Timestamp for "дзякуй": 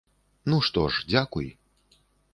1.13-1.53